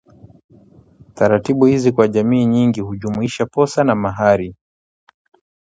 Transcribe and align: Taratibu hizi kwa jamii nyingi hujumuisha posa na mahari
Taratibu 1.13 1.65
hizi 1.65 1.91
kwa 1.91 2.07
jamii 2.07 2.45
nyingi 2.45 2.81
hujumuisha 2.81 3.45
posa 3.45 3.83
na 3.83 3.95
mahari 3.95 4.55